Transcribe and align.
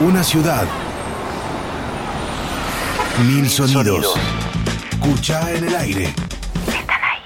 Una 0.00 0.22
ciudad. 0.22 0.64
Mil 3.26 3.48
sonidos. 3.48 4.14
Escucha 4.92 5.52
en 5.52 5.64
el 5.64 5.74
aire. 5.74 6.04
Están 6.68 7.00
ahí. 7.02 7.20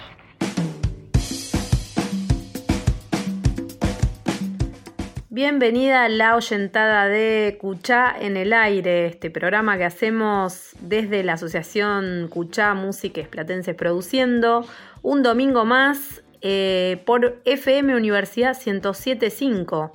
Bienvenida 5.28 6.04
a 6.04 6.08
la 6.08 6.34
oyentada 6.34 7.08
de 7.08 7.58
Cuchá 7.60 8.14
en 8.18 8.38
el 8.38 8.54
aire, 8.54 9.04
este 9.04 9.30
programa 9.30 9.76
que 9.76 9.84
hacemos 9.84 10.70
desde 10.80 11.22
la 11.24 11.34
Asociación 11.34 12.28
Cuchá 12.30 12.72
Música 12.72 13.20
Platenses 13.28 13.74
Produciendo, 13.74 14.64
un 15.02 15.22
domingo 15.22 15.66
más 15.66 16.22
eh, 16.40 17.02
por 17.04 17.38
FM 17.44 17.94
Universidad 17.94 18.56
1075, 18.56 19.92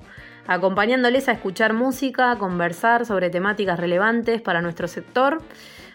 acompañándoles 0.48 1.28
a 1.28 1.32
escuchar 1.32 1.74
música, 1.74 2.34
conversar 2.36 3.06
sobre 3.06 3.30
temáticas 3.30 3.78
relevantes 3.78 4.40
para 4.40 4.62
nuestro 4.62 4.88
sector. 4.88 5.40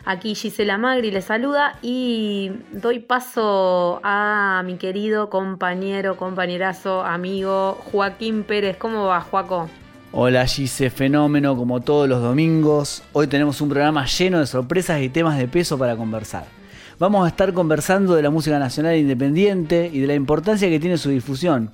Aquí 0.05 0.35
Gisela 0.35 0.77
Magri 0.77 1.11
les 1.11 1.25
saluda 1.25 1.79
y 1.81 2.51
doy 2.71 2.99
paso 2.99 3.99
a 4.03 4.61
mi 4.65 4.77
querido 4.77 5.29
compañero, 5.29 6.17
compañerazo, 6.17 7.03
amigo 7.03 7.79
Joaquín 7.91 8.43
Pérez. 8.43 8.77
¿Cómo 8.77 9.05
va, 9.05 9.21
Joaco? 9.21 9.69
Hola 10.11 10.45
Gise, 10.45 10.91
fenómeno 10.91 11.55
como 11.57 11.81
todos 11.81 12.07
los 12.07 12.21
domingos. 12.21 13.01
Hoy 13.13 13.25
tenemos 13.25 13.59
un 13.61 13.69
programa 13.69 14.05
lleno 14.05 14.39
de 14.39 14.45
sorpresas 14.45 15.01
y 15.01 15.09
temas 15.09 15.39
de 15.39 15.47
peso 15.47 15.79
para 15.79 15.95
conversar. 15.95 16.45
Vamos 16.99 17.25
a 17.25 17.29
estar 17.29 17.51
conversando 17.53 18.13
de 18.13 18.21
la 18.21 18.29
música 18.29 18.59
nacional 18.59 18.95
independiente 18.97 19.89
y 19.91 19.99
de 19.99 20.07
la 20.07 20.13
importancia 20.13 20.69
que 20.69 20.79
tiene 20.79 20.97
su 20.97 21.09
difusión. 21.09 21.71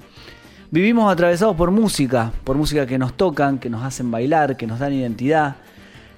Vivimos 0.71 1.11
atravesados 1.11 1.55
por 1.55 1.71
música, 1.71 2.31
por 2.43 2.55
música 2.55 2.85
que 2.85 2.99
nos 2.99 3.13
tocan, 3.13 3.57
que 3.57 3.71
nos 3.71 3.83
hacen 3.83 4.11
bailar, 4.11 4.55
que 4.55 4.67
nos 4.67 4.77
dan 4.77 4.93
identidad. 4.93 5.55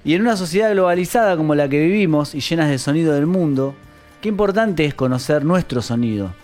Y 0.04 0.12
en 0.12 0.20
una 0.20 0.36
sociedad 0.36 0.70
globalizada 0.72 1.38
como 1.38 1.54
la 1.54 1.70
que 1.70 1.80
vivimos 1.80 2.34
y 2.34 2.40
llenas 2.40 2.68
de 2.68 2.76
sonido 2.76 3.14
del 3.14 3.26
mundo, 3.26 3.74
qué 4.20 4.28
importante 4.28 4.84
es 4.84 4.92
conocer 4.92 5.42
nuestro 5.42 5.80
sonido, 5.80 6.34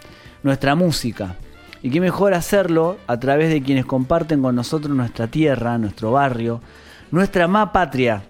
nuestra 0.43 0.75
música. 0.75 1.37
Y 1.83 1.91
qué 1.91 2.01
mejor 2.01 2.33
hacerlo 2.33 2.97
a 3.07 3.21
través 3.21 3.51
de 3.51 3.63
quienes 3.63 3.85
comparten 3.85 4.41
con 4.41 4.57
nosotros 4.57 4.97
nuestra 4.97 5.27
tierra, 5.27 5.77
nuestro 5.77 6.13
barrio, 6.13 6.63
nuestra 7.11 7.47
ma 7.47 7.73
patria. 7.73 8.23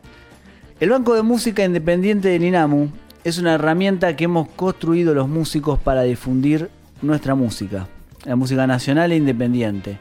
El 0.80 0.90
Banco 0.90 1.14
de 1.14 1.22
Música 1.22 1.64
Independiente 1.64 2.30
del 2.30 2.42
INAMU 2.42 2.90
es 3.22 3.38
una 3.38 3.54
herramienta 3.54 4.16
que 4.16 4.24
hemos 4.24 4.48
construido 4.48 5.14
los 5.14 5.28
músicos 5.28 5.78
para 5.78 6.02
difundir 6.02 6.68
nuestra 7.00 7.36
música, 7.36 7.86
la 8.28 8.36
música 8.36 8.66
nacional 8.66 9.10
e 9.12 9.16
independiente. 9.16 9.98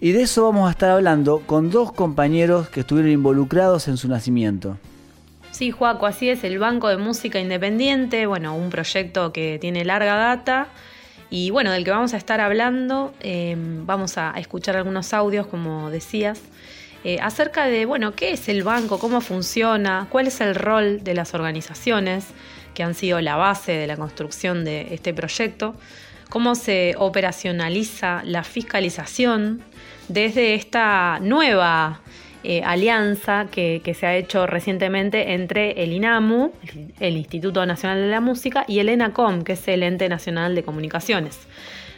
Y 0.00 0.10
de 0.10 0.22
eso 0.22 0.42
vamos 0.42 0.66
a 0.66 0.72
estar 0.72 0.90
hablando 0.90 1.42
con 1.46 1.70
dos 1.70 1.92
compañeros 1.92 2.68
que 2.68 2.80
estuvieron 2.80 3.12
involucrados 3.12 3.86
en 3.86 3.96
su 3.96 4.08
nacimiento. 4.08 4.78
Sí, 5.52 5.70
Juaco, 5.70 6.06
así 6.06 6.28
es, 6.28 6.42
el 6.42 6.58
Banco 6.58 6.88
de 6.88 6.96
Música 6.96 7.38
Independiente, 7.38 8.26
bueno, 8.26 8.56
un 8.56 8.68
proyecto 8.70 9.32
que 9.32 9.58
tiene 9.60 9.84
larga 9.84 10.16
data 10.16 10.68
y 11.30 11.50
bueno, 11.50 11.70
del 11.70 11.84
que 11.84 11.92
vamos 11.92 12.14
a 12.14 12.16
estar 12.16 12.40
hablando, 12.40 13.14
eh, 13.20 13.54
vamos 13.56 14.18
a 14.18 14.32
escuchar 14.38 14.76
algunos 14.76 15.14
audios, 15.14 15.46
como 15.46 15.88
decías, 15.90 16.40
eh, 17.04 17.18
acerca 17.20 17.66
de, 17.66 17.86
bueno, 17.86 18.14
qué 18.16 18.32
es 18.32 18.48
el 18.48 18.64
banco, 18.64 18.98
cómo 18.98 19.20
funciona, 19.20 20.08
cuál 20.10 20.26
es 20.26 20.40
el 20.40 20.56
rol 20.56 21.04
de 21.04 21.14
las 21.14 21.32
organizaciones 21.32 22.26
que 22.74 22.82
han 22.82 22.94
sido 22.94 23.20
la 23.20 23.36
base 23.36 23.72
de 23.72 23.86
la 23.86 23.96
construcción 23.96 24.64
de 24.64 24.92
este 24.92 25.14
proyecto, 25.14 25.74
cómo 26.32 26.54
se 26.54 26.94
operacionaliza 26.96 28.22
la 28.24 28.42
fiscalización 28.42 29.60
desde 30.08 30.54
esta 30.54 31.18
nueva 31.20 32.00
eh, 32.42 32.62
alianza 32.64 33.48
que, 33.50 33.82
que, 33.84 33.92
se 33.92 34.06
ha 34.06 34.16
hecho 34.16 34.46
recientemente 34.46 35.34
entre 35.34 35.82
el 35.82 35.92
INAMU, 35.92 36.52
el 37.00 37.18
Instituto 37.18 37.66
Nacional 37.66 38.00
de 38.00 38.08
la 38.08 38.22
Música, 38.22 38.64
y 38.66 38.78
el 38.78 38.88
ENACOM, 38.88 39.42
que 39.42 39.52
es 39.52 39.68
el 39.68 39.82
Ente 39.82 40.08
Nacional 40.08 40.54
de 40.54 40.62
Comunicaciones. 40.62 41.38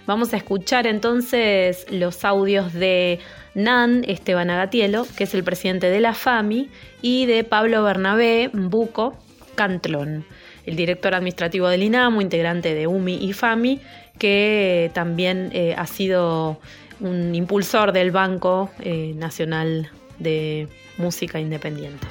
Vamos 0.05 0.35
a 0.35 0.37
escuchar 0.37 0.89
entonces 0.89 1.87
los 1.93 2.25
audios 2.25 2.73
de 2.73 3.21
Nan 3.55 4.03
Esteban 4.09 4.51
Agatielo, 4.51 5.07
que 5.17 5.25
es 5.25 5.35
el 5.35 5.45
presidente 5.45 5.91
de 5.91 6.01
la 6.01 6.13
FAMI, 6.13 6.71
y 7.03 7.27
de 7.27 7.45
Pablo 7.45 7.85
Bernabé 7.85 8.51
Buco 8.53 9.17
Cantlón, 9.55 10.25
el 10.67 10.77
director 10.77 11.15
administrativo 11.15 11.69
del 11.69 11.83
INAMU, 11.83 12.21
integrante 12.21 12.75
de 12.75 12.87
UMI 12.87 13.17
y 13.25 13.33
FAMI, 13.33 13.81
que 14.19 14.91
también 14.95 15.51
eh, 15.53 15.75
ha 15.77 15.87
sido 15.87 16.59
un 17.01 17.35
impulsor 17.35 17.93
del 17.93 18.11
Banco 18.11 18.71
eh, 18.81 19.13
Nacional 19.17 19.91
de 20.19 20.69
Música 20.97 21.41
Independiente. 21.41 22.07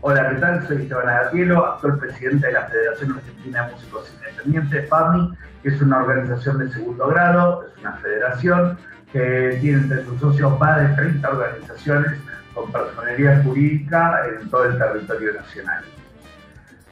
Hola, 0.00 0.30
¿qué 0.30 0.36
tal? 0.36 0.66
Soy 0.66 0.82
Esteban 0.82 1.08
Agatielo, 1.08 1.64
actual 1.64 1.98
presidente 1.98 2.48
de 2.48 2.52
la 2.52 2.66
Federación 2.66 3.12
Argentina 3.12 3.66
de 3.66 3.72
Músicos 3.72 4.12
Independientes, 4.18 4.88
FAMI, 4.90 5.30
que 5.62 5.68
es 5.70 5.80
una 5.80 6.02
organización 6.02 6.58
de 6.58 6.72
segundo 6.72 7.06
grado, 7.08 7.64
es 7.72 7.80
una 7.80 7.92
federación 7.94 8.78
que 9.12 9.58
tiene 9.60 9.78
entre 9.78 10.04
sus 10.04 10.20
socios 10.20 10.58
más 10.58 10.82
de 10.82 10.94
30 10.96 11.30
organizaciones 11.30 12.12
con 12.52 12.70
personería 12.70 13.40
jurídica 13.44 14.22
en 14.28 14.50
todo 14.50 14.64
el 14.64 14.76
territorio 14.76 15.34
nacional. 15.34 15.84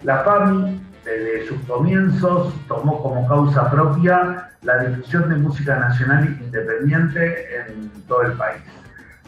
La 0.05 0.25
FAMI, 0.25 0.81
desde 1.05 1.49
sus 1.49 1.61
comienzos, 1.67 2.55
tomó 2.69 3.03
como 3.03 3.27
causa 3.29 3.71
propia 3.71 4.51
la 4.63 4.79
difusión 4.85 5.29
de 5.29 5.37
música 5.37 5.77
nacional 5.77 6.37
independiente 6.41 7.47
en 7.57 7.91
todo 8.07 8.23
el 8.23 8.33
país. 8.33 8.63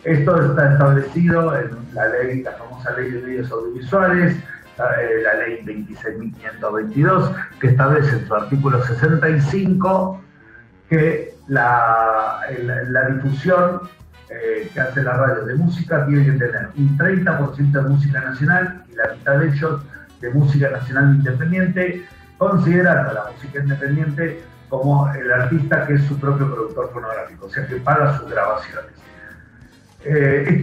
Esto 0.05 0.51
está 0.51 0.73
establecido 0.73 1.57
en 1.59 1.71
la 1.95 2.09
ley, 2.09 2.43
la 2.43 2.53
famosa 2.53 2.93
ley 2.93 3.11
de 3.11 3.23
medios 3.23 3.51
audiovisuales, 3.51 4.37
la 4.77 5.35
ley 5.35 5.65
26.522, 5.65 7.35
que 7.61 7.69
establece 7.69 8.17
en 8.17 8.27
su 8.27 8.35
artículo 8.35 8.85
65 8.85 10.21
que 10.89 11.35
la, 11.49 12.41
la 12.89 13.09
difusión 13.09 13.81
eh, 14.31 14.71
que 14.73 14.81
hace 14.81 15.03
la 15.03 15.13
radio 15.13 15.45
de 15.45 15.55
música 15.55 16.07
tiene 16.07 16.25
que 16.25 16.33
tener 16.33 16.69
un 16.77 16.99
30% 16.99 17.73
de 17.73 17.83
música 17.83 18.21
nacional 18.21 18.85
y 18.91 18.95
la 18.97 19.13
mitad 19.13 19.39
de 19.39 19.49
ellos 19.49 19.83
de 20.25 20.31
música 20.31 20.71
nacional 20.71 21.17
independiente, 21.17 22.07
considerando 22.39 23.13
la 23.13 23.25
música 23.31 23.61
independiente 23.61 24.43
como 24.69 25.13
el 25.13 25.31
artista 25.31 25.87
que 25.87 25.95
es 25.95 26.05
su 26.05 26.19
propio 26.19 26.53
productor 26.53 26.91
fonográfico, 26.93 27.47
o 27.47 27.51
sea 27.51 27.67
que 27.67 27.77
paga 27.77 28.19
sus 28.19 28.31
grabaciones. 28.31 28.93
Eh, 30.05 30.63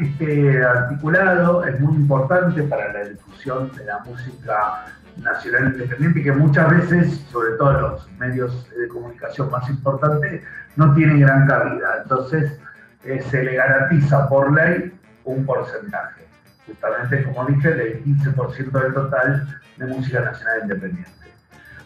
este 0.00 0.64
articulado 0.64 1.64
es 1.64 1.80
muy 1.80 1.96
importante 1.96 2.62
para 2.64 2.92
la 2.92 3.04
difusión 3.04 3.70
de 3.76 3.84
la 3.84 4.00
música 4.00 4.86
nacional 5.16 5.72
independiente 5.72 6.22
que 6.22 6.32
muchas 6.32 6.70
veces, 6.70 7.24
sobre 7.30 7.52
todo 7.56 7.70
en 7.70 7.80
los 7.82 8.10
medios 8.18 8.68
de 8.70 8.88
comunicación 8.88 9.50
más 9.50 9.68
importantes, 9.70 10.42
no 10.76 10.92
tiene 10.94 11.20
gran 11.20 11.46
cabida. 11.46 12.02
Entonces 12.02 12.58
eh, 13.04 13.24
se 13.30 13.44
le 13.44 13.54
garantiza 13.54 14.28
por 14.28 14.52
ley 14.52 14.92
un 15.24 15.46
porcentaje, 15.46 16.25
justamente 16.66 17.24
como 17.24 17.46
dije, 17.46 17.70
del 17.72 18.04
15% 18.04 18.70
del 18.70 18.94
total 18.94 19.60
de 19.76 19.86
música 19.86 20.20
nacional 20.20 20.60
independiente. 20.62 21.12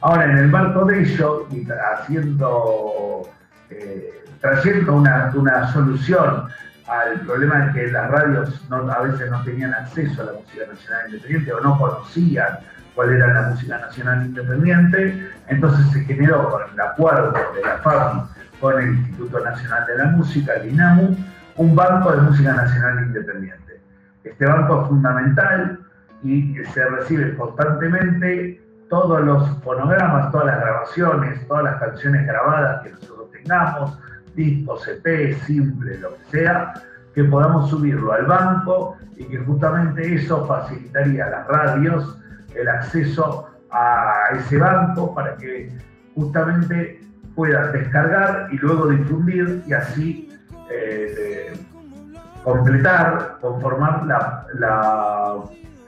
Ahora, 0.01 0.25
en 0.25 0.39
el 0.39 0.49
marco 0.49 0.85
de 0.87 1.03
ello, 1.03 1.47
y 1.51 1.67
haciendo, 1.95 3.29
eh, 3.69 4.25
trayendo 4.41 4.95
una, 4.95 5.31
una 5.35 5.71
solución 5.73 6.49
al 6.87 7.21
problema 7.21 7.67
de 7.67 7.73
que 7.73 7.93
las 7.93 8.11
radios 8.11 8.61
a 8.71 9.03
veces 9.03 9.31
no 9.31 9.45
tenían 9.45 9.75
acceso 9.75 10.23
a 10.23 10.27
la 10.27 10.33
música 10.33 10.67
nacional 10.67 11.07
independiente 11.07 11.53
o 11.53 11.61
no 11.61 11.79
conocían 11.79 12.59
cuál 12.95 13.13
era 13.13 13.33
la 13.33 13.43
música 13.51 13.79
nacional 13.79 14.27
independiente, 14.27 15.31
entonces 15.49 15.87
se 15.93 16.01
generó 16.05 16.51
con 16.51 16.63
el 16.73 16.81
acuerdo 16.81 17.33
de 17.55 17.63
la 17.63 17.79
FAMI 17.79 18.23
con 18.61 18.79
el 18.79 18.95
Instituto 18.95 19.41
Nacional 19.41 19.87
de 19.87 19.97
la 19.97 20.05
Música, 20.07 20.55
el 20.55 20.73
INAMU, 20.73 21.17
un 21.57 21.75
banco 21.75 22.13
de 22.13 22.23
música 22.23 22.53
nacional 22.53 23.05
independiente. 23.07 23.70
Este 24.25 24.47
banco 24.47 24.83
es 24.83 24.89
fundamental 24.89 25.79
y 26.23 26.55
se 26.73 26.85
recibe 26.85 27.37
constantemente 27.37 28.61
todos 28.89 29.21
los 29.23 29.49
fonogramas, 29.63 30.31
todas 30.33 30.47
las 30.47 30.61
grabaciones, 30.61 31.47
todas 31.47 31.65
las 31.65 31.81
canciones 31.81 32.27
grabadas 32.27 32.83
que 32.83 32.91
nosotros 32.91 33.31
tengamos, 33.31 33.99
discos, 34.35 34.87
EP, 34.89 35.35
simple, 35.47 35.99
lo 35.99 36.17
que 36.17 36.25
sea, 36.31 36.75
que 37.15 37.25
podamos 37.25 37.71
subirlo 37.71 38.13
al 38.13 38.27
banco 38.27 38.97
y 39.17 39.25
que 39.25 39.39
justamente 39.39 40.15
eso 40.15 40.47
facilitaría 40.47 41.27
a 41.27 41.31
las 41.31 41.47
radios 41.47 42.19
el 42.55 42.69
acceso 42.69 43.49
a 43.71 44.31
ese 44.35 44.59
banco 44.59 45.15
para 45.15 45.37
que 45.37 45.73
justamente 46.15 47.01
puedan 47.35 47.73
descargar 47.73 48.49
y 48.51 48.59
luego 48.59 48.89
difundir 48.89 49.63
y 49.67 49.73
así 49.73 50.39
eh, 50.71 51.53
completar, 52.45 53.39
conformar 53.41 54.05
la, 54.07 55.37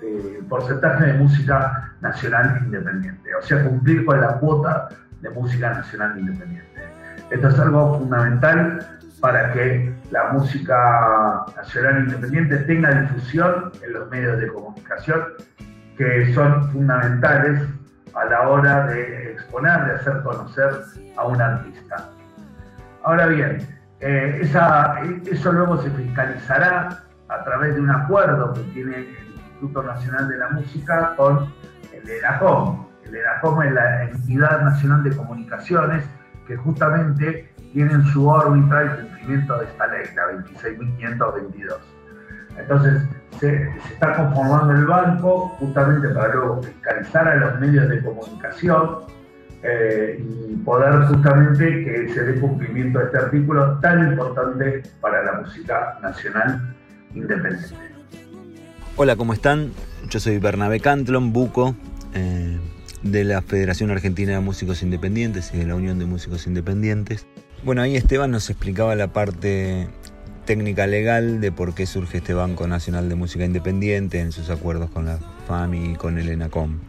eh, 0.02 0.42
porcentaje 0.48 1.06
de 1.06 1.12
música 1.14 1.94
nacional 2.00 2.60
independiente, 2.64 3.34
o 3.34 3.42
sea, 3.42 3.62
cumplir 3.64 4.04
con 4.04 4.20
la 4.20 4.34
cuota 4.38 4.88
de 5.20 5.30
música 5.30 5.70
nacional 5.70 6.18
independiente. 6.18 6.68
Esto 7.30 7.48
es 7.48 7.58
algo 7.58 7.98
fundamental 7.98 8.86
para 9.20 9.52
que 9.52 9.94
la 10.10 10.32
música 10.32 11.44
nacional 11.56 12.04
independiente 12.06 12.56
tenga 12.58 12.90
difusión 12.90 13.70
en 13.82 13.92
los 13.92 14.10
medios 14.10 14.38
de 14.40 14.48
comunicación 14.48 15.22
que 15.96 16.34
son 16.34 16.70
fundamentales 16.72 17.62
a 18.14 18.24
la 18.24 18.48
hora 18.48 18.86
de 18.88 19.32
exponer, 19.32 19.84
de 19.84 19.92
hacer 19.92 20.22
conocer 20.22 20.70
a 21.16 21.26
un 21.26 21.40
artista. 21.40 22.10
Ahora 23.04 23.26
bien, 23.26 23.66
eh, 24.02 24.40
eso 24.42 25.52
luego 25.52 25.80
se 25.80 25.90
fiscalizará 25.90 27.04
a 27.28 27.44
través 27.44 27.76
de 27.76 27.80
un 27.80 27.90
acuerdo 27.90 28.52
que 28.52 28.60
tiene 28.74 28.96
el 28.96 29.34
Instituto 29.34 29.82
Nacional 29.84 30.28
de 30.28 30.38
la 30.38 30.50
Música 30.50 31.14
con 31.16 31.52
el 31.92 32.10
ERACOM. 32.10 32.84
El 33.04 33.14
ERACOM 33.14 33.62
es 33.62 33.72
la 33.72 34.04
Entidad 34.04 34.62
Nacional 34.62 35.04
de 35.04 35.16
Comunicaciones 35.16 36.04
que 36.48 36.56
justamente 36.56 37.48
tiene 37.72 37.92
en 37.92 38.04
su 38.06 38.28
órbita 38.28 38.82
el 38.82 38.90
cumplimiento 38.90 39.58
de 39.58 39.66
esta 39.66 39.86
ley, 39.86 40.04
la 40.16 40.24
26.522. 40.44 41.76
Entonces, 42.58 43.02
se, 43.38 43.70
está 43.92 44.16
conformando 44.16 44.72
el 44.72 44.84
banco 44.84 45.48
justamente 45.60 46.08
para 46.08 46.34
luego 46.34 46.62
fiscalizar 46.62 47.28
a 47.28 47.36
los 47.36 47.60
medios 47.60 47.88
de 47.88 48.02
comunicación 48.02 48.98
eh, 49.62 50.20
y 50.20 50.56
poder 50.56 51.04
justamente 51.06 51.84
que 51.84 52.12
se 52.12 52.22
dé 52.24 52.40
cumplimiento 52.40 52.98
a 52.98 53.04
este 53.04 53.18
artículo 53.18 53.78
tan 53.80 54.12
importante 54.12 54.82
para 55.00 55.22
la 55.22 55.40
música 55.40 55.98
nacional 56.02 56.74
independiente. 57.14 57.76
Hola, 58.96 59.16
¿cómo 59.16 59.32
están? 59.32 59.70
Yo 60.10 60.20
soy 60.20 60.38
Bernabé 60.38 60.80
Cantlon, 60.80 61.32
Buco, 61.32 61.74
eh, 62.14 62.58
de 63.02 63.24
la 63.24 63.42
Federación 63.42 63.90
Argentina 63.90 64.32
de 64.32 64.40
Músicos 64.40 64.82
Independientes 64.82 65.52
y 65.54 65.58
de 65.58 65.66
la 65.66 65.74
Unión 65.74 65.98
de 65.98 66.06
Músicos 66.06 66.46
Independientes. 66.46 67.26
Bueno, 67.64 67.82
ahí 67.82 67.96
Esteban 67.96 68.30
nos 68.30 68.50
explicaba 68.50 68.94
la 68.96 69.08
parte 69.08 69.88
técnica 70.44 70.86
legal 70.86 71.40
de 71.40 71.52
por 71.52 71.74
qué 71.74 71.86
surge 71.86 72.18
este 72.18 72.34
Banco 72.34 72.66
Nacional 72.66 73.08
de 73.08 73.14
Música 73.14 73.44
Independiente 73.44 74.20
en 74.20 74.32
sus 74.32 74.50
acuerdos 74.50 74.90
con 74.90 75.06
la 75.06 75.18
FAMI 75.46 75.92
y 75.92 75.94
con 75.94 76.18
el 76.18 76.28
ENACOM. 76.28 76.80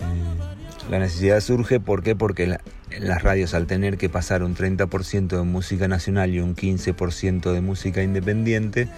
Eh, 0.00 0.55
la 0.90 0.98
necesidad 0.98 1.40
surge 1.40 1.80
¿por 1.80 2.02
qué? 2.02 2.14
porque 2.14 2.58
las 3.00 3.22
radios 3.22 3.54
al 3.54 3.66
tener 3.66 3.98
que 3.98 4.08
pasar 4.08 4.42
un 4.42 4.54
30% 4.54 5.28
de 5.28 5.42
música 5.42 5.88
nacional 5.88 6.32
y 6.32 6.40
un 6.40 6.54
15% 6.54 7.52
de 7.52 7.60
música 7.60 8.02
independiente, 8.02 8.88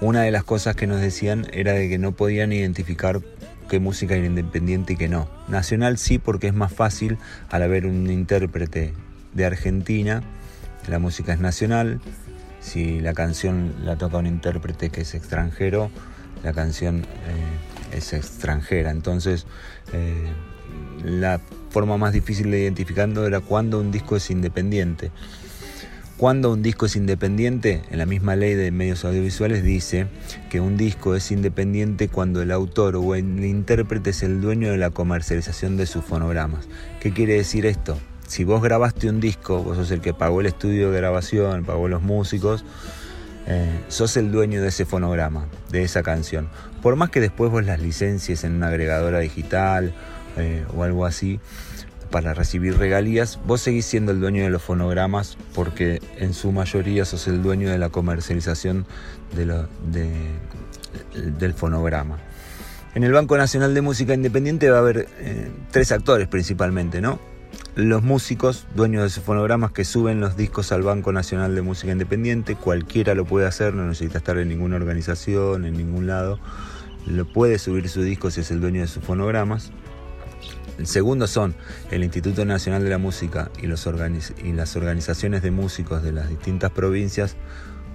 una 0.00 0.22
de 0.22 0.30
las 0.30 0.44
cosas 0.44 0.74
que 0.74 0.86
nos 0.86 1.00
decían 1.00 1.46
era 1.52 1.72
de 1.72 1.88
que 1.88 1.98
no 1.98 2.12
podían 2.12 2.52
identificar 2.52 3.20
qué 3.68 3.78
música 3.78 4.14
era 4.14 4.26
independiente 4.26 4.94
y 4.94 4.96
qué 4.96 5.08
no. 5.08 5.28
Nacional 5.48 5.98
sí 5.98 6.18
porque 6.18 6.48
es 6.48 6.54
más 6.54 6.72
fácil 6.72 7.18
al 7.48 7.62
haber 7.62 7.86
un 7.86 8.10
intérprete 8.10 8.92
de 9.32 9.44
Argentina, 9.44 10.22
la 10.88 10.98
música 10.98 11.32
es 11.32 11.40
nacional, 11.40 12.00
si 12.60 13.00
la 13.00 13.14
canción 13.14 13.74
la 13.84 13.96
toca 13.96 14.18
un 14.18 14.26
intérprete 14.26 14.90
que 14.90 15.02
es 15.02 15.14
extranjero, 15.14 15.90
la 16.42 16.52
canción 16.52 17.00
eh, 17.00 17.96
es 17.96 18.12
extranjera. 18.12 18.90
Entonces, 18.90 19.46
eh, 19.92 20.32
la 21.02 21.40
forma 21.70 21.96
más 21.96 22.12
difícil 22.12 22.50
de 22.50 22.60
identificando 22.60 23.26
era 23.26 23.40
cuando 23.40 23.80
un 23.80 23.90
disco 23.90 24.16
es 24.16 24.30
independiente. 24.30 25.10
Cuando 26.16 26.52
un 26.52 26.62
disco 26.62 26.86
es 26.86 26.94
independiente, 26.94 27.82
en 27.90 27.98
la 27.98 28.06
misma 28.06 28.36
ley 28.36 28.54
de 28.54 28.70
medios 28.70 29.04
audiovisuales 29.04 29.64
dice 29.64 30.06
que 30.48 30.60
un 30.60 30.76
disco 30.76 31.16
es 31.16 31.32
independiente 31.32 32.08
cuando 32.08 32.40
el 32.40 32.52
autor 32.52 32.96
o 32.96 33.14
el 33.16 33.44
intérprete 33.44 34.10
es 34.10 34.22
el 34.22 34.40
dueño 34.40 34.70
de 34.70 34.76
la 34.76 34.90
comercialización 34.90 35.76
de 35.76 35.86
sus 35.86 36.04
fonogramas. 36.04 36.68
¿Qué 37.00 37.12
quiere 37.12 37.34
decir 37.34 37.66
esto? 37.66 37.98
si 38.26 38.44
vos 38.44 38.62
grabaste 38.62 39.08
un 39.08 39.20
disco, 39.20 39.62
vos 39.62 39.76
sos 39.76 39.90
el 39.90 40.00
que 40.00 40.14
pagó 40.14 40.40
el 40.40 40.46
estudio 40.46 40.90
de 40.90 40.98
grabación, 40.98 41.64
pagó 41.64 41.88
los 41.88 42.02
músicos, 42.02 42.64
eh, 43.46 43.80
sos 43.88 44.16
el 44.16 44.32
dueño 44.32 44.62
de 44.62 44.68
ese 44.68 44.86
fonograma, 44.86 45.46
de 45.70 45.82
esa 45.82 46.02
canción. 46.02 46.48
Por 46.82 46.96
más 46.96 47.10
que 47.10 47.20
después 47.20 47.50
vos 47.50 47.64
las 47.64 47.80
licencies 47.80 48.44
en 48.44 48.54
una 48.54 48.68
agregadora 48.68 49.20
digital 49.20 49.94
eh, 50.36 50.64
o 50.74 50.82
algo 50.82 51.06
así 51.06 51.40
para 52.10 52.32
recibir 52.34 52.78
regalías, 52.78 53.40
vos 53.44 53.60
seguís 53.60 53.86
siendo 53.86 54.12
el 54.12 54.20
dueño 54.20 54.44
de 54.44 54.50
los 54.50 54.62
fonogramas 54.62 55.36
porque 55.52 56.00
en 56.16 56.32
su 56.32 56.52
mayoría 56.52 57.04
sos 57.04 57.26
el 57.26 57.42
dueño 57.42 57.68
de 57.70 57.78
la 57.78 57.88
comercialización 57.88 58.86
del 59.34 59.66
fonograma. 61.54 62.18
En 62.94 63.02
el 63.02 63.12
Banco 63.12 63.36
Nacional 63.36 63.74
de 63.74 63.80
Música 63.80 64.14
Independiente 64.14 64.70
va 64.70 64.76
a 64.76 64.80
haber 64.80 65.08
eh, 65.18 65.50
tres 65.72 65.90
actores 65.90 66.28
principalmente, 66.28 67.00
¿no? 67.00 67.18
los 67.76 68.04
músicos, 68.04 68.66
dueños 68.76 69.02
de 69.02 69.10
sus 69.10 69.24
fonogramas 69.24 69.72
que 69.72 69.84
suben 69.84 70.20
los 70.20 70.36
discos 70.36 70.70
al 70.70 70.82
Banco 70.82 71.12
Nacional 71.12 71.54
de 71.54 71.62
Música 71.62 71.90
Independiente, 71.90 72.54
cualquiera 72.54 73.14
lo 73.14 73.24
puede 73.24 73.46
hacer, 73.46 73.74
no 73.74 73.84
necesita 73.84 74.18
estar 74.18 74.38
en 74.38 74.48
ninguna 74.48 74.76
organización, 74.76 75.64
en 75.64 75.76
ningún 75.76 76.06
lado, 76.06 76.38
lo 77.06 77.24
puede 77.24 77.58
subir 77.58 77.88
su 77.88 78.02
disco 78.02 78.30
si 78.30 78.42
es 78.42 78.50
el 78.52 78.60
dueño 78.60 78.80
de 78.80 78.86
sus 78.86 79.02
fonogramas. 79.02 79.72
El 80.78 80.86
segundo 80.86 81.26
son 81.26 81.54
el 81.90 82.02
Instituto 82.02 82.44
Nacional 82.44 82.82
de 82.82 82.90
la 82.90 82.98
Música 82.98 83.50
y, 83.62 83.66
las 83.66 83.86
organizaciones 84.76 85.42
de 85.42 85.50
músicos 85.50 86.02
de 86.02 86.12
las 86.12 86.28
distintas 86.28 86.70
provincias 86.72 87.36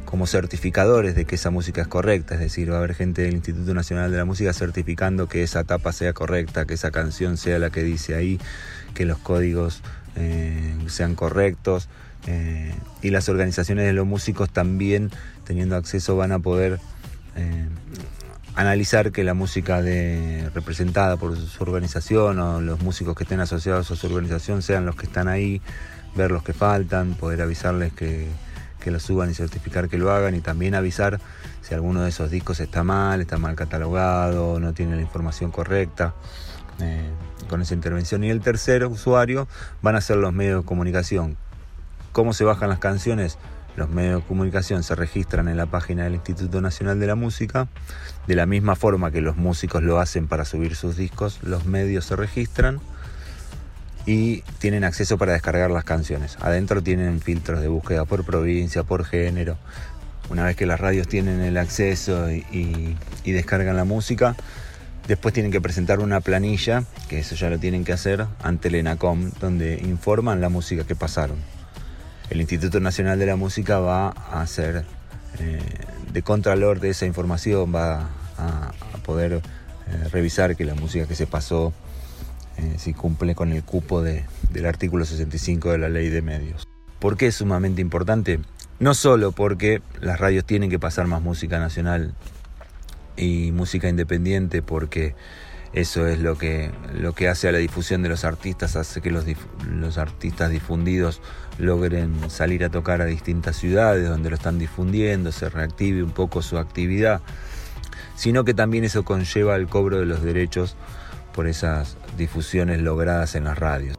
como 0.05 0.25
certificadores 0.25 1.15
de 1.15 1.25
que 1.25 1.35
esa 1.35 1.51
música 1.51 1.81
es 1.81 1.87
correcta, 1.87 2.33
es 2.33 2.39
decir, 2.39 2.71
va 2.71 2.75
a 2.75 2.77
haber 2.79 2.95
gente 2.95 3.21
del 3.23 3.35
Instituto 3.35 3.73
Nacional 3.73 4.11
de 4.11 4.17
la 4.17 4.25
Música 4.25 4.53
certificando 4.53 5.27
que 5.27 5.43
esa 5.43 5.63
tapa 5.65 5.91
sea 5.91 6.13
correcta, 6.13 6.65
que 6.65 6.73
esa 6.73 6.89
canción 6.89 7.37
sea 7.37 7.59
la 7.59 7.69
que 7.69 7.83
dice 7.83 8.15
ahí, 8.15 8.39
que 8.95 9.05
los 9.05 9.19
códigos 9.19 9.81
eh, 10.15 10.75
sean 10.87 11.13
correctos 11.15 11.89
eh, 12.27 12.73
y 13.01 13.11
las 13.11 13.29
organizaciones 13.29 13.85
de 13.85 13.93
los 13.93 14.07
músicos 14.07 14.49
también 14.49 15.11
teniendo 15.45 15.75
acceso 15.75 16.15
van 16.15 16.31
a 16.31 16.39
poder 16.39 16.79
eh, 17.35 17.67
analizar 18.59 19.13
que 19.13 19.23
la 19.23 19.33
música 19.33 19.81
representada 20.53 21.15
por 21.15 21.37
su 21.37 21.63
organización 21.63 22.39
o 22.39 22.59
los 22.59 22.81
músicos 22.81 23.15
que 23.15 23.23
estén 23.23 23.39
asociados 23.39 23.89
a 23.89 23.95
su 23.95 24.07
organización 24.07 24.61
sean 24.61 24.85
los 24.85 24.97
que 24.97 25.05
están 25.05 25.29
ahí, 25.29 25.61
ver 26.13 26.31
los 26.31 26.43
que 26.43 26.51
faltan, 26.51 27.13
poder 27.13 27.41
avisarles 27.41 27.93
que, 27.93 28.27
que 28.81 28.91
lo 28.91 28.99
suban 28.99 29.29
y 29.29 29.33
certificar 29.33 29.87
que 29.87 29.97
lo 29.97 30.11
hagan 30.11 30.35
y 30.35 30.41
también 30.41 30.75
avisar 30.75 31.21
si 31.61 31.73
alguno 31.73 32.01
de 32.01 32.09
esos 32.09 32.31
discos 32.31 32.59
está 32.59 32.83
mal, 32.83 33.21
está 33.21 33.37
mal 33.37 33.55
catalogado, 33.55 34.59
no 34.59 34.73
tiene 34.73 34.97
la 34.97 35.03
información 35.03 35.51
correcta 35.51 36.13
con 37.49 37.61
esa 37.61 37.73
intervención. 37.73 38.23
Y 38.23 38.29
el 38.29 38.41
tercer 38.41 38.85
usuario 38.85 39.47
van 39.81 39.95
a 39.95 40.01
ser 40.01 40.17
los 40.17 40.33
medios 40.33 40.63
de 40.63 40.67
comunicación. 40.67 41.37
¿Cómo 42.11 42.33
se 42.33 42.43
bajan 42.43 42.69
las 42.69 42.79
canciones? 42.79 43.37
Los 43.79 43.89
medios 43.89 44.21
de 44.21 44.27
comunicación 44.27 44.83
se 44.83 44.93
registran 44.93 45.47
en 45.47 45.55
la 45.55 45.65
página 45.65 46.03
del 46.03 46.15
Instituto 46.15 46.59
Nacional 46.59 46.99
de 46.99 47.07
la 47.07 47.15
Música. 47.15 47.69
De 48.27 48.35
la 48.35 48.45
misma 48.45 48.75
forma 48.75 49.09
que 49.09 49.21
los 49.21 49.37
músicos 49.37 49.81
lo 49.83 50.01
hacen 50.01 50.27
para 50.27 50.43
subir 50.43 50.75
sus 50.75 50.97
discos, 50.97 51.39
los 51.43 51.65
medios 51.65 52.03
se 52.03 52.17
registran 52.17 52.81
y 54.05 54.41
tienen 54.57 54.83
acceso 54.83 55.17
para 55.17 55.31
descargar 55.31 55.71
las 55.71 55.85
canciones. 55.85 56.37
Adentro 56.41 56.83
tienen 56.83 57.21
filtros 57.21 57.61
de 57.61 57.69
búsqueda 57.69 58.03
por 58.03 58.25
provincia, 58.25 58.83
por 58.83 59.05
género. 59.05 59.57
Una 60.29 60.43
vez 60.43 60.57
que 60.57 60.65
las 60.65 60.81
radios 60.81 61.07
tienen 61.07 61.39
el 61.39 61.55
acceso 61.55 62.29
y, 62.29 62.97
descargan 63.23 63.77
la 63.77 63.85
música, 63.85 64.35
Después 65.07 65.33
tienen 65.33 65.51
que 65.51 65.59
presentar 65.59 66.01
una 66.01 66.19
planilla, 66.19 66.83
que 67.07 67.17
eso 67.17 67.33
ya 67.33 67.49
lo 67.49 67.57
tienen 67.57 67.83
que 67.83 67.93
hacer, 67.93 68.27
ante 68.43 68.67
el 68.67 68.75
ENACOM, 68.75 69.31
donde 69.39 69.79
informan 69.83 70.39
la 70.39 70.49
música 70.49 70.83
que 70.83 70.95
pasaron. 70.95 71.37
El 72.29 72.41
Instituto 72.41 72.79
Nacional 72.79 73.17
de 73.17 73.25
la 73.25 73.35
Música 73.35 73.79
va 73.79 74.09
a 74.09 74.45
ser 74.45 74.85
eh, 75.39 75.59
de 76.13 76.21
contralor 76.21 76.79
de 76.79 76.89
esa 76.89 77.05
información, 77.05 77.73
va 77.73 78.09
a, 78.37 78.71
poder 79.03 79.33
eh, 79.33 79.41
revisar 80.11 80.55
que 80.55 80.65
la 80.65 80.75
música 80.75 81.07
que 81.07 81.15
se 81.15 81.25
pasó 81.25 81.73
eh, 82.57 82.75
si 82.77 82.93
cumple 82.93 83.33
con 83.33 83.51
el 83.51 83.63
cupo 83.63 84.03
del 84.03 84.65
artículo 84.65 85.05
65 85.05 85.71
de 85.71 85.77
la 85.79 85.89
ley 85.89 86.09
de 86.09 86.21
medios. 86.21 86.67
¿Por 86.99 87.17
qué 87.17 87.27
es 87.27 87.35
sumamente 87.35 87.81
importante? 87.81 88.39
No 88.79 88.93
solo 88.93 89.31
porque 89.31 89.81
las 89.99 90.19
radios 90.19 90.45
tienen 90.45 90.69
que 90.69 90.77
pasar 90.77 91.07
más 91.07 91.23
música 91.23 91.57
nacional 91.57 92.13
y 93.17 93.51
música 93.51 93.89
independiente 93.89 94.61
porque 94.61 95.15
eso 95.73 96.07
es 96.07 96.19
lo 96.19 96.37
que, 96.37 96.71
lo 96.93 97.13
que 97.13 97.27
hace 97.27 97.47
a 97.47 97.51
la 97.51 97.59
difusión 97.59 98.01
de 98.01 98.09
los 98.09 98.25
artistas, 98.25 98.75
hace 98.75 99.01
que 99.01 99.11
los, 99.11 99.25
los 99.69 99.97
artistas 99.97 100.49
difundidos 100.49 101.21
logren 101.59 102.29
salir 102.29 102.63
a 102.63 102.69
tocar 102.69 103.01
a 103.01 103.05
distintas 103.05 103.57
ciudades 103.57 104.09
donde 104.09 104.29
lo 104.29 104.35
están 104.35 104.57
difundiendo, 104.57 105.31
se 105.31 105.49
reactive 105.49 106.01
un 106.01 106.11
poco 106.11 106.41
su 106.41 106.57
actividad, 106.57 107.21
sino 108.15 108.43
que 108.43 108.53
también 108.53 108.83
eso 108.83 109.03
conlleva 109.03 109.55
el 109.55 109.67
cobro 109.67 109.99
de 109.99 110.05
los 110.05 110.23
derechos 110.23 110.75
por 111.33 111.47
esas 111.47 111.97
difusiones 112.17 112.81
logradas 112.81 113.35
en 113.35 113.43
las 113.43 113.57
radios. 113.57 113.95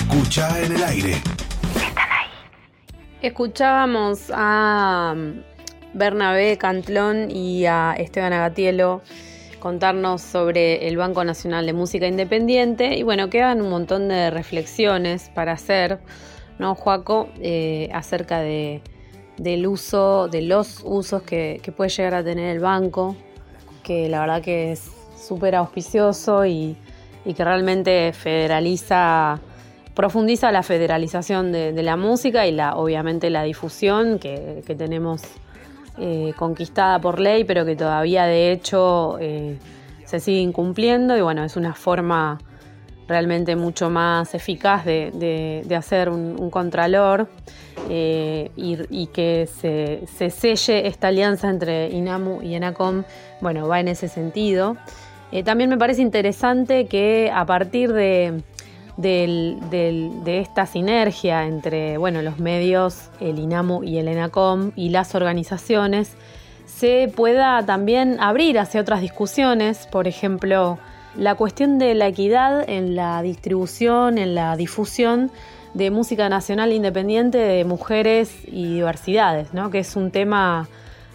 Escucha 0.00 0.60
en 0.60 0.72
el 0.72 0.82
aire. 0.82 1.12
Están 1.12 2.08
ahí. 2.10 2.28
Escuchábamos 3.22 4.30
a 4.34 5.14
Bernabé 5.94 6.58
Cantlón 6.58 7.30
y 7.30 7.66
a 7.66 7.94
Esteban 7.94 8.32
Agatielo 8.32 9.02
contarnos 9.66 10.22
sobre 10.22 10.86
el 10.86 10.96
Banco 10.96 11.24
Nacional 11.24 11.66
de 11.66 11.72
Música 11.72 12.06
Independiente. 12.06 12.96
Y 12.96 13.02
bueno, 13.02 13.30
quedan 13.30 13.60
un 13.60 13.68
montón 13.68 14.06
de 14.06 14.30
reflexiones 14.30 15.28
para 15.34 15.50
hacer, 15.54 15.98
¿no, 16.60 16.76
Joaco? 16.76 17.28
Eh, 17.40 17.90
acerca 17.92 18.38
de, 18.38 18.80
del 19.38 19.66
uso, 19.66 20.28
de 20.28 20.42
los 20.42 20.82
usos 20.84 21.22
que, 21.22 21.60
puede 21.76 21.90
llegar 21.90 22.14
a 22.14 22.22
tener 22.22 22.54
el 22.54 22.60
banco, 22.60 23.16
que 23.82 24.08
la 24.08 24.20
verdad 24.20 24.40
que 24.40 24.70
es 24.70 24.88
súper 25.18 25.56
auspicioso 25.56 26.46
y, 26.46 26.76
que 27.24 27.44
realmente 27.44 28.12
federaliza, 28.12 29.40
profundiza 29.94 30.52
la 30.52 30.62
federalización 30.62 31.50
de, 31.50 31.82
la 31.82 31.96
música 31.96 32.46
y 32.46 32.52
la, 32.52 32.76
obviamente 32.76 33.30
la 33.30 33.42
difusión 33.42 34.20
que, 34.20 34.62
tenemos 34.78 35.22
eh, 35.98 36.34
conquistada 36.36 36.98
por 36.98 37.20
ley, 37.20 37.44
pero 37.44 37.64
que 37.64 37.76
todavía 37.76 38.26
de 38.26 38.52
hecho 38.52 39.18
eh, 39.18 39.58
se 40.04 40.20
sigue 40.20 40.40
incumpliendo 40.40 41.16
y 41.16 41.22
bueno, 41.22 41.44
es 41.44 41.56
una 41.56 41.74
forma 41.74 42.38
realmente 43.08 43.56
mucho 43.56 43.88
más 43.88 44.34
eficaz 44.34 44.84
de, 44.84 45.64
hacer 45.76 46.08
un, 46.08 46.50
contralor 46.50 47.28
eh, 47.88 48.50
y, 48.56 49.06
que 49.06 49.46
se, 49.46 50.06
selle 50.30 50.86
esta 50.86 51.08
alianza 51.08 51.48
entre 51.48 51.88
INAMU 51.90 52.42
y 52.42 52.54
ENACOM, 52.54 53.04
bueno, 53.40 53.68
va 53.68 53.80
en 53.80 53.88
ese 53.88 54.08
sentido. 54.08 54.76
También 55.44 55.70
me 55.70 55.76
parece 55.76 56.02
interesante 56.02 56.86
que 56.86 57.30
a 57.34 57.44
partir 57.46 57.92
de, 57.92 58.42
de 58.96 60.40
esta 60.40 60.66
sinergia 60.66 61.46
entre 61.46 61.98
bueno, 61.98 62.22
los 62.22 62.38
medios, 62.38 63.10
el 63.20 63.38
INAMU 63.38 63.82
y 63.84 63.98
el 63.98 64.08
ENACOM 64.08 64.72
y 64.74 64.88
las 64.88 65.14
organizaciones, 65.14 66.16
se 66.66 67.10
pueda 67.14 67.64
también 67.64 68.18
abrir 68.20 68.58
hacia 68.58 68.80
otras 68.80 69.00
discusiones, 69.00 69.86
por 69.86 70.08
ejemplo, 70.08 70.78
la 71.16 71.34
cuestión 71.34 71.78
de 71.78 71.94
la 71.94 72.08
equidad 72.08 72.68
en 72.68 72.94
la 72.94 73.22
distribución, 73.22 74.18
en 74.18 74.34
la 74.34 74.56
difusión 74.56 75.30
de 75.74 75.90
música 75.90 76.28
nacional 76.28 76.72
independiente 76.72 77.38
de 77.38 77.64
mujeres 77.64 78.34
y 78.46 78.74
diversidades, 78.74 79.54
¿no? 79.54 79.70
que 79.70 79.78
es 79.78 79.96
un 79.96 80.10
tema 80.10 80.68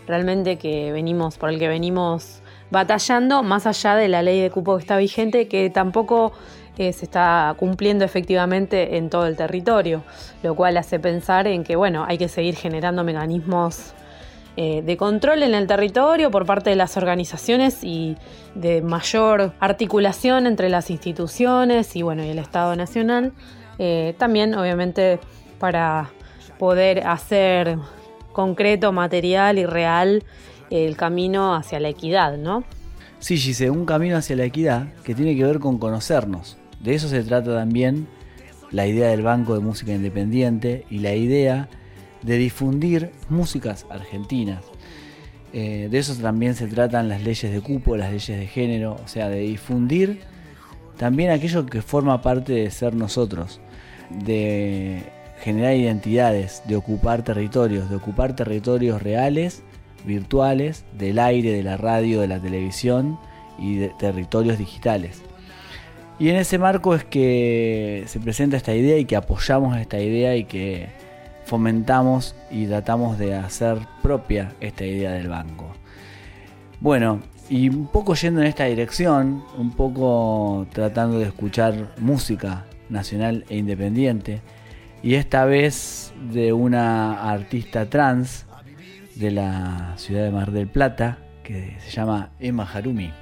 realmente 0.08 0.58
que 0.58 0.92
venimos, 0.92 1.38
por 1.38 1.50
el 1.50 1.60
que 1.60 1.68
venimos 1.68 2.41
batallando, 2.72 3.44
más 3.44 3.68
allá 3.68 3.96
de 3.96 4.08
la 4.08 4.24
ley 4.24 4.42
de 4.42 4.50
cupo 4.50 4.78
que 4.78 4.82
está 4.82 4.98
vigente, 4.98 5.48
que 5.48 5.70
tampoco 5.70 6.32
eh, 6.78 6.94
se 6.94 7.06
está 7.06 7.54
cumpliendo 7.58 8.06
efectivamente 8.06 8.98
en 8.98 9.10
todo 9.10 9.28
el 9.28 9.36
territorio, 9.36 10.04
lo 10.42 10.56
cual 10.56 10.78
hace 10.78 11.00
pensar 11.00 11.46
en 11.48 11.64
que 11.64 11.76
bueno, 11.76 12.06
hay 12.08 12.18
que 12.18 12.30
seguir 12.30 12.56
generando 12.56 13.04
mecanismos 13.04 13.94
eh, 14.58 14.82
de 14.82 14.98
control 14.98 15.44
en 15.44 15.54
el 15.54 15.68
territorio 15.68 16.32
por 16.32 16.46
parte 16.46 16.70
de 16.70 16.76
las 16.76 16.98
organizaciones 16.98 17.84
y 17.84 18.18
de 18.56 18.82
mayor 18.82 19.54
articulación 19.60 20.48
entre 20.48 20.70
las 20.70 20.90
instituciones 20.90 21.96
y 21.96 22.02
bueno 22.02 22.24
y 22.24 22.30
el 22.30 22.40
Estado 22.40 22.76
Nacional. 22.76 23.34
Eh, 23.78 24.16
también 24.18 24.56
obviamente 24.56 25.20
para 25.60 26.10
poder 26.58 27.06
hacer 27.08 27.78
concreto, 28.32 28.92
material 28.92 29.58
y 29.58 29.66
real 29.66 30.24
el 30.72 30.98
camino 30.98 31.54
hacia 31.54 31.80
la 31.80 31.90
equidad, 31.90 32.38
¿no? 32.38 32.64
Sí, 33.20 33.38
Gise, 33.38 33.70
un 33.70 33.86
camino 33.86 34.18
hacia 34.18 34.36
la 34.36 34.46
equidad 34.46 34.94
que 35.04 35.14
tiene 35.14 35.36
que 35.36 35.44
ver 35.44 35.60
con 35.60 35.78
conocernos. 35.78 36.58
De 36.80 36.96
eso 36.96 37.08
se 37.08 37.22
trata 37.24 37.54
también 37.56 38.08
la 38.72 38.88
idea 38.88 39.10
del 39.10 39.22
Banco 39.22 39.54
de 39.54 39.60
Música 39.60 39.94
Independiente 39.94 40.86
y 40.90 41.00
la 41.00 41.14
idea 41.14 41.70
de 42.24 42.38
difundir 42.38 43.12
músicas 43.30 43.86
argentinas. 43.90 44.64
Eh, 45.54 45.90
de 45.92 45.98
eso 46.00 46.16
también 46.16 46.56
se 46.56 46.68
tratan 46.68 47.10
las 47.10 47.22
leyes 47.22 47.52
de 47.52 47.62
cupo, 47.62 47.98
las 47.98 48.12
leyes 48.12 48.40
de 48.40 48.48
género, 48.48 48.98
o 49.04 49.08
sea, 49.08 49.30
de 49.30 49.40
difundir 49.40 50.22
también 50.98 51.32
aquello 51.32 51.66
que 51.66 51.82
forma 51.82 52.22
parte 52.22 52.54
de 52.54 52.72
ser 52.72 52.96
nosotros, 52.96 53.60
de 54.10 55.04
generar 55.42 55.76
identidades, 55.76 56.62
de 56.68 56.76
ocupar 56.76 57.24
territorios, 57.24 57.90
de 57.90 57.96
ocupar 57.98 58.36
territorios 58.36 59.02
reales, 59.02 59.64
virtuales, 60.06 60.86
del 60.98 61.20
aire, 61.20 61.52
de 61.54 61.64
la 61.64 61.78
radio, 61.78 62.22
de 62.22 62.28
la 62.28 62.40
televisión 62.40 63.20
y 63.58 63.78
de 63.78 63.90
territorios 63.90 64.58
digitales. 64.58 65.22
Y 66.20 66.30
en 66.30 66.36
ese 66.36 66.60
marco 66.60 66.94
es 66.94 67.04
que 67.04 68.04
se 68.08 68.20
presenta 68.20 68.58
esta 68.58 68.76
idea 68.76 68.98
y 68.98 69.06
que 69.06 69.16
apoyamos 69.16 69.78
esta 69.78 70.00
idea 70.00 70.36
y 70.36 70.44
que 70.44 70.90
fomentamos 71.46 72.36
y 72.52 72.68
tratamos 72.68 73.18
de 73.18 73.36
hacer 73.36 73.80
propia 74.02 74.54
esta 74.62 74.86
idea 74.86 75.12
del 75.12 75.30
banco. 75.30 75.72
Bueno, 76.80 77.22
y 77.50 77.70
un 77.70 77.88
poco 77.88 78.16
yendo 78.16 78.42
en 78.42 78.48
esta 78.48 78.66
dirección, 78.66 79.44
un 79.58 79.72
poco 79.72 80.68
tratando 80.72 81.20
de 81.20 81.26
escuchar 81.26 81.94
música 81.98 82.66
nacional 82.90 83.46
e 83.50 83.58
independiente, 83.58 84.42
y 85.04 85.16
esta 85.16 85.46
vez 85.46 86.14
de 86.32 86.54
una 86.54 87.32
artista 87.32 87.90
trans 87.90 88.46
de 89.22 89.32
la 89.32 89.94
ciudad 89.98 90.24
de 90.24 90.32
Mar 90.32 90.52
del 90.52 90.68
Plata, 90.68 91.20
que 91.44 91.78
se 91.80 91.92
llama 91.92 92.32
Emma 92.40 92.68
Harumi. 92.72 93.14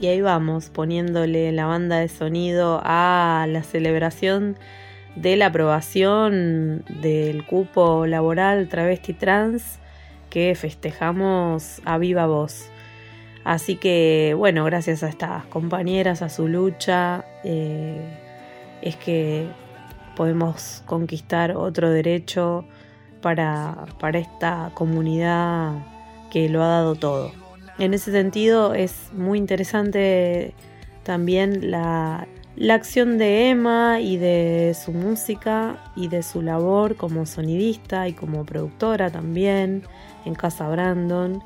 Y 0.00 0.06
ahí 0.06 0.20
vamos, 0.20 0.70
poniéndole 0.70 1.50
la 1.52 1.66
banda 1.66 1.98
de 1.98 2.08
sonido 2.08 2.80
a 2.84 3.46
la 3.48 3.62
celebración 3.64 4.56
de 5.16 5.36
la 5.36 5.46
aprobación 5.46 6.84
del 7.00 7.44
cupo 7.46 8.06
laboral 8.06 8.68
travesti 8.68 9.12
trans 9.12 9.78
que 10.30 10.54
festejamos 10.54 11.82
a 11.84 11.98
viva 11.98 12.26
voz. 12.26 12.68
Así 13.44 13.76
que 13.76 14.34
bueno, 14.36 14.64
gracias 14.64 15.02
a 15.02 15.08
estas 15.08 15.44
compañeras, 15.46 16.22
a 16.22 16.28
su 16.28 16.48
lucha, 16.48 17.24
eh, 17.44 18.18
es 18.82 18.96
que 18.96 19.48
podemos 20.16 20.82
conquistar 20.86 21.56
otro 21.56 21.90
derecho 21.90 22.64
para, 23.24 23.86
para 24.00 24.18
esta 24.18 24.70
comunidad 24.74 25.72
que 26.30 26.50
lo 26.50 26.62
ha 26.62 26.68
dado 26.68 26.94
todo. 26.94 27.32
En 27.78 27.94
ese 27.94 28.12
sentido 28.12 28.74
es 28.74 29.08
muy 29.14 29.38
interesante 29.38 30.52
también 31.04 31.70
la, 31.70 32.28
la 32.54 32.74
acción 32.74 33.16
de 33.16 33.48
Emma 33.48 33.98
y 34.02 34.18
de 34.18 34.76
su 34.78 34.92
música 34.92 35.82
y 35.96 36.08
de 36.08 36.22
su 36.22 36.42
labor 36.42 36.96
como 36.96 37.24
sonidista 37.24 38.06
y 38.08 38.12
como 38.12 38.44
productora 38.44 39.08
también 39.08 39.84
en 40.26 40.34
Casa 40.34 40.68
Brandon 40.68 41.42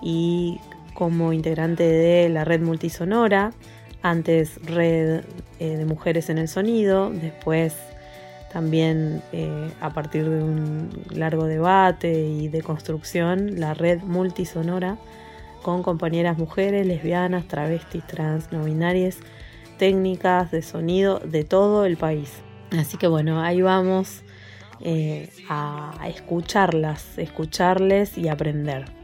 y 0.00 0.58
como 0.94 1.34
integrante 1.34 1.82
de 1.82 2.30
la 2.30 2.46
red 2.46 2.62
multisonora, 2.62 3.52
antes 4.00 4.58
red 4.64 5.24
eh, 5.60 5.76
de 5.76 5.84
mujeres 5.84 6.30
en 6.30 6.38
el 6.38 6.48
sonido, 6.48 7.10
después 7.10 7.74
también 8.52 9.22
eh, 9.32 9.70
a 9.80 9.90
partir 9.90 10.28
de 10.28 10.42
un 10.42 10.90
largo 11.10 11.44
debate 11.44 12.26
y 12.26 12.48
de 12.48 12.62
construcción, 12.62 13.60
la 13.60 13.74
red 13.74 14.00
multisonora 14.02 14.98
con 15.62 15.82
compañeras 15.82 16.38
mujeres, 16.38 16.86
lesbianas, 16.86 17.46
travestis, 17.46 18.06
trans, 18.06 18.52
no 18.52 18.64
binarias 18.64 19.18
técnicas 19.78 20.50
de 20.50 20.62
sonido 20.62 21.20
de 21.20 21.44
todo 21.44 21.84
el 21.84 21.96
país. 21.96 22.32
Así 22.78 22.96
que 22.96 23.06
bueno, 23.06 23.40
ahí 23.42 23.62
vamos 23.62 24.22
eh, 24.80 25.30
a 25.48 25.92
escucharlas, 26.08 27.18
escucharles 27.18 28.18
y 28.18 28.28
aprender. 28.28 28.97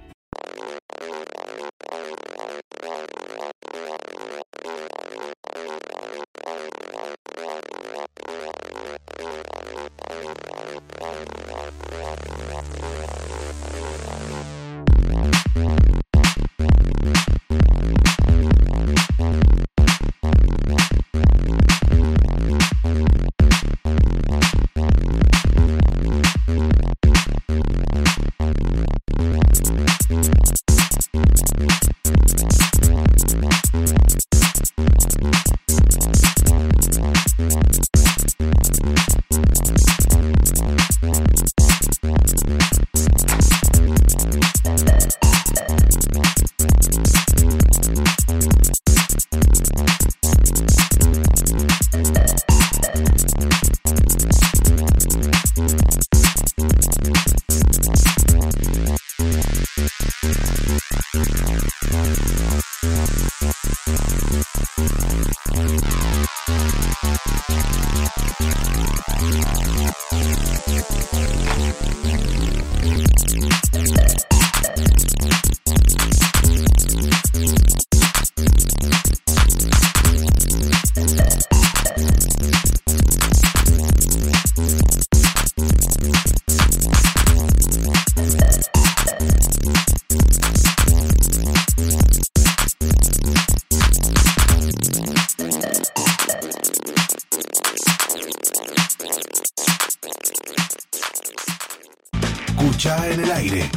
El 103.44 103.52
aire. 103.52 103.70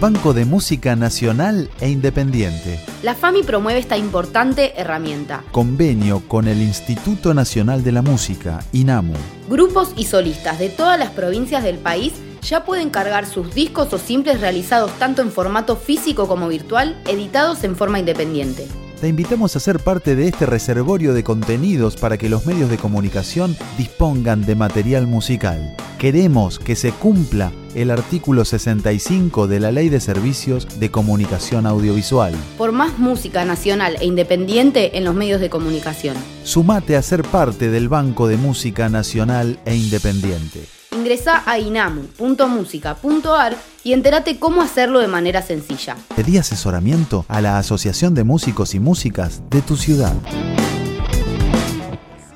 Banco 0.00 0.34
de 0.34 0.44
Música 0.44 0.96
Nacional 0.96 1.70
e 1.80 1.88
Independiente. 1.88 2.78
La 3.02 3.14
FAMI 3.14 3.42
promueve 3.44 3.78
esta 3.78 3.96
importante 3.96 4.78
herramienta. 4.78 5.44
Convenio 5.52 6.22
con 6.28 6.48
el 6.48 6.60
Instituto 6.60 7.32
Nacional 7.34 7.84
de 7.84 7.92
la 7.92 8.02
Música, 8.02 8.64
INAMU. 8.72 9.14
Grupos 9.48 9.94
y 9.96 10.04
solistas 10.04 10.58
de 10.58 10.68
todas 10.68 10.98
las 10.98 11.10
provincias 11.10 11.62
del 11.62 11.78
país 11.78 12.12
ya 12.42 12.64
pueden 12.64 12.90
cargar 12.90 13.26
sus 13.26 13.54
discos 13.54 13.92
o 13.92 13.98
simples 13.98 14.40
realizados 14.40 14.90
tanto 14.98 15.22
en 15.22 15.30
formato 15.30 15.76
físico 15.76 16.26
como 16.26 16.48
virtual, 16.48 17.00
editados 17.06 17.62
en 17.64 17.76
forma 17.76 18.00
independiente. 18.00 18.66
Te 19.02 19.08
invitamos 19.08 19.56
a 19.56 19.58
ser 19.58 19.80
parte 19.80 20.14
de 20.14 20.28
este 20.28 20.46
reservorio 20.46 21.12
de 21.12 21.24
contenidos 21.24 21.96
para 21.96 22.18
que 22.18 22.28
los 22.28 22.46
medios 22.46 22.70
de 22.70 22.78
comunicación 22.78 23.56
dispongan 23.76 24.42
de 24.42 24.54
material 24.54 25.08
musical. 25.08 25.74
Queremos 25.98 26.60
que 26.60 26.76
se 26.76 26.92
cumpla 26.92 27.50
el 27.74 27.90
artículo 27.90 28.44
65 28.44 29.48
de 29.48 29.58
la 29.58 29.72
Ley 29.72 29.88
de 29.88 29.98
Servicios 29.98 30.78
de 30.78 30.92
Comunicación 30.92 31.66
Audiovisual. 31.66 32.32
Por 32.56 32.70
más 32.70 32.96
música 33.00 33.44
nacional 33.44 33.96
e 34.00 34.06
independiente 34.06 34.96
en 34.96 35.02
los 35.02 35.16
medios 35.16 35.40
de 35.40 35.50
comunicación. 35.50 36.16
Sumate 36.44 36.94
a 36.94 37.02
ser 37.02 37.24
parte 37.24 37.70
del 37.72 37.88
Banco 37.88 38.28
de 38.28 38.36
Música 38.36 38.88
Nacional 38.88 39.58
e 39.64 39.74
Independiente. 39.74 40.81
Ingresa 41.02 41.42
a 41.46 41.58
inamu.musica.ar 41.58 43.56
y 43.82 43.92
entérate 43.92 44.38
cómo 44.38 44.62
hacerlo 44.62 45.00
de 45.00 45.08
manera 45.08 45.42
sencilla. 45.42 45.96
Pedí 46.14 46.38
asesoramiento 46.38 47.26
a 47.26 47.40
la 47.40 47.58
Asociación 47.58 48.14
de 48.14 48.22
Músicos 48.22 48.72
y 48.76 48.78
Músicas 48.78 49.42
de 49.50 49.62
tu 49.62 49.76
ciudad. 49.76 50.14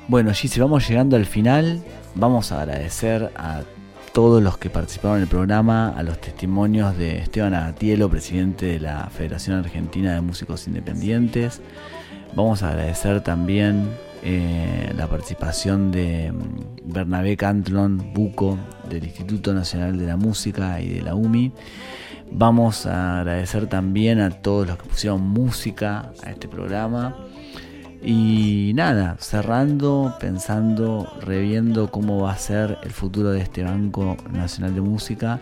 Bueno, 0.09 0.33
Gigi, 0.33 0.59
vamos 0.59 0.85
llegando 0.85 1.15
al 1.15 1.25
final. 1.25 1.81
Vamos 2.15 2.51
a 2.51 2.59
agradecer 2.59 3.31
a 3.37 3.61
todos 4.11 4.43
los 4.43 4.57
que 4.57 4.69
participaron 4.69 5.19
en 5.19 5.23
el 5.23 5.29
programa, 5.29 5.93
a 5.97 6.03
los 6.03 6.19
testimonios 6.19 6.97
de 6.97 7.19
Esteban 7.19 7.53
Agatielo, 7.53 8.09
presidente 8.09 8.65
de 8.65 8.81
la 8.81 9.09
Federación 9.09 9.59
Argentina 9.59 10.13
de 10.13 10.19
Músicos 10.19 10.67
Independientes. 10.67 11.61
Vamos 12.35 12.63
a 12.63 12.71
agradecer 12.71 13.21
también 13.21 13.89
eh, 14.23 14.93
la 14.95 15.07
participación 15.07 15.91
de 15.91 16.31
mm, 16.31 16.91
Bernabé 16.91 17.37
Cantlon 17.37 18.13
Buco 18.13 18.57
del 18.89 19.03
Instituto 19.03 19.53
Nacional 19.53 19.97
de 19.97 20.05
la 20.05 20.17
Música 20.17 20.81
y 20.81 20.89
de 20.89 21.01
la 21.01 21.15
UMI. 21.15 21.51
Vamos 22.31 22.85
a 22.85 23.19
agradecer 23.19 23.67
también 23.67 24.19
a 24.19 24.29
todos 24.29 24.67
los 24.67 24.77
que 24.77 24.89
pusieron 24.89 25.21
música 25.21 26.11
a 26.23 26.31
este 26.31 26.47
programa. 26.47 27.15
Y 28.03 28.71
nada, 28.75 29.17
cerrando, 29.19 30.15
pensando, 30.19 31.11
reviendo 31.21 31.89
cómo 31.89 32.21
va 32.21 32.33
a 32.33 32.37
ser 32.37 32.77
el 32.83 32.91
futuro 32.91 33.31
de 33.31 33.41
este 33.41 33.63
Banco 33.63 34.17
Nacional 34.31 34.75
de 34.75 34.81
Música, 34.81 35.39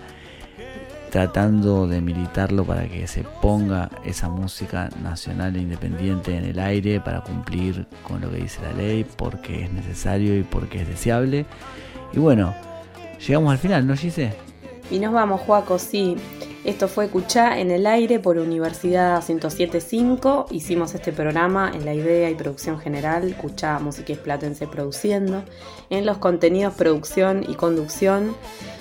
tratando 1.15 1.88
de 1.88 2.01
militarlo 2.01 2.65
para 2.65 2.89
que 2.89 3.07
se 3.07 3.24
ponga 3.41 3.89
esa 4.04 4.28
música 4.28 4.89
nacional 5.01 5.56
e 5.56 5.62
independiente 5.62 6.38
en 6.38 6.43
el 6.43 6.60
aire 6.60 6.99
para 6.99 7.21
cumplir 7.21 7.88
con 8.04 8.19
lo 8.19 8.30
que 8.30 8.36
dice 8.36 8.60
la 8.62 8.73
ley, 8.73 9.06
porque 9.15 9.63
es 9.63 9.71
necesario 9.71 10.38
y 10.38 10.43
porque 10.43 10.82
es 10.82 10.89
deseable. 10.89 11.45
Y 12.12 12.19
bueno, 12.19 12.54
llegamos 13.25 13.49
al 13.54 13.60
final, 13.60 13.88
¿no, 13.88 13.95
Gise? 13.95 14.34
Y 14.91 14.99
nos 14.99 15.13
vamos, 15.13 15.39
Juaco, 15.39 15.80
sí. 15.80 16.17
Esto 16.65 16.88
fue 16.88 17.10
Cuchá 17.10 17.60
en 17.60 17.69
el 17.69 17.86
aire 17.86 18.17
por 18.17 18.39
Universidad 18.39 19.21
107.5. 19.21 20.47
Hicimos 20.49 20.95
este 20.95 21.12
programa 21.12 21.71
en 21.71 21.86
la 21.86 21.93
idea 21.93 22.28
y 22.32 22.34
producción 22.34 22.80
general, 22.80 23.38
Cuchá 23.38 23.78
Música 23.78 24.15
Platense 24.15 24.65
produciendo. 24.65 25.43
En 25.91 26.08
los 26.08 26.17
contenidos, 26.17 26.73
producción 26.73 27.45
y 27.47 27.54
conducción, 27.54 28.36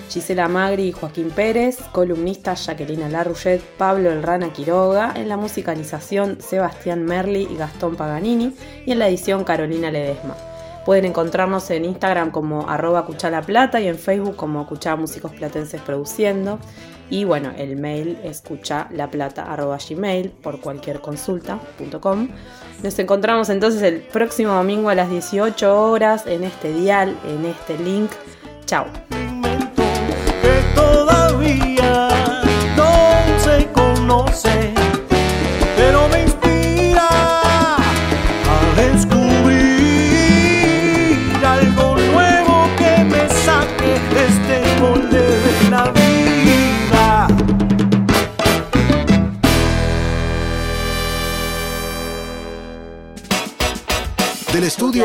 Gisela 0.09 0.47
Magri 0.47 0.87
y 0.87 0.91
Joaquín 0.93 1.29
Pérez, 1.29 1.77
columnista 1.91 2.55
Jacqueline 2.55 3.11
Larrouget, 3.11 3.61
Pablo 3.77 4.11
Elrana 4.11 4.51
Quiroga, 4.51 5.13
en 5.15 5.29
la 5.29 5.37
musicalización 5.37 6.41
Sebastián 6.41 7.03
Merli 7.03 7.47
y 7.51 7.55
Gastón 7.55 7.95
Paganini 7.95 8.55
y 8.87 8.93
en 8.93 8.97
la 8.97 9.09
edición 9.09 9.43
Carolina 9.43 9.91
Ledesma. 9.91 10.35
Pueden 10.85 11.05
encontrarnos 11.05 11.69
en 11.71 11.85
Instagram 11.85 12.29
como 12.29 12.69
arroba 12.69 13.07
Plata 13.45 13.79
y 13.79 13.87
en 13.87 13.97
Facebook 13.97 14.35
como 14.35 14.67
Cuchá 14.67 14.95
Músicos 14.95 15.33
Platenses 15.33 15.81
Produciendo. 15.81 16.59
Y 17.09 17.23
bueno, 17.23 17.51
el 17.57 17.77
mail 17.77 18.17
es 18.23 18.41
gmail 19.89 20.29
por 20.29 20.59
cualquier 20.59 21.01
consulta.com. 21.01 22.29
Nos 22.83 22.99
encontramos 22.99 23.49
entonces 23.49 23.81
el 23.83 24.01
próximo 24.01 24.53
domingo 24.53 24.89
a 24.89 24.95
las 24.95 25.09
18 25.09 25.89
horas 25.89 26.25
en 26.25 26.43
este 26.43 26.73
dial, 26.73 27.15
en 27.27 27.45
este 27.45 27.77
link. 27.77 28.11
Chao. 28.65 28.85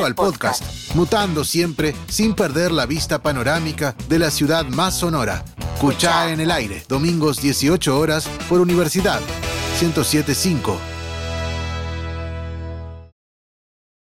Al 0.04 0.14
podcast, 0.14 0.64
mutando 0.94 1.44
siempre 1.44 1.94
sin 2.08 2.34
perder 2.34 2.72
la 2.72 2.86
vista 2.86 3.20
panorámica 3.20 3.94
de 4.08 4.18
la 4.18 4.30
ciudad 4.30 4.64
más 4.66 4.98
sonora. 4.98 5.44
Cuchá 5.78 6.32
en 6.32 6.40
el 6.40 6.50
aire, 6.50 6.82
domingos 6.88 7.40
18 7.42 7.98
horas 7.98 8.26
por 8.48 8.60
Universidad 8.60 9.20
1075 9.80 10.89